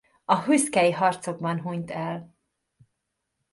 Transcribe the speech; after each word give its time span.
A 0.25 0.35
huescai 0.43 0.91
harcokban 0.91 1.59
hunyt 1.61 1.91
el. 1.91 2.35